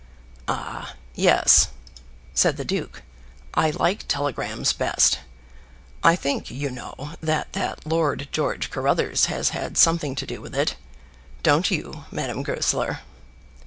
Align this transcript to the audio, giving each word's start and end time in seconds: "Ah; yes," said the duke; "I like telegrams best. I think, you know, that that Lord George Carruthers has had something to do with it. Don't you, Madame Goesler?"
"Ah; 0.47 0.95
yes," 1.13 1.67
said 2.33 2.57
the 2.57 2.65
duke; 2.65 3.03
"I 3.53 3.69
like 3.69 4.07
telegrams 4.07 4.73
best. 4.73 5.19
I 6.03 6.15
think, 6.15 6.49
you 6.49 6.71
know, 6.71 7.11
that 7.21 7.53
that 7.53 7.85
Lord 7.85 8.27
George 8.31 8.71
Carruthers 8.71 9.25
has 9.27 9.49
had 9.49 9.77
something 9.77 10.15
to 10.15 10.25
do 10.25 10.41
with 10.41 10.55
it. 10.55 10.75
Don't 11.43 11.69
you, 11.69 12.05
Madame 12.09 12.41
Goesler?" 12.41 13.01